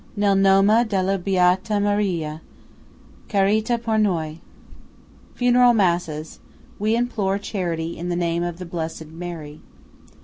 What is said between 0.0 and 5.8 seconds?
Nel nome della Beata Maria, carità per noi." (Funeral